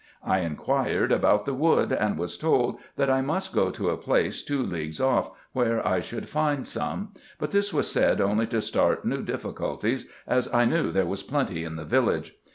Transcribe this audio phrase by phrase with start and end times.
[0.23, 4.41] I inquired about the wood, and was told, that I must go to a place
[4.41, 9.05] two leagues off, where I should find some; but this was said only to start
[9.05, 12.35] new difficulties, as I knew there was plenty in the village.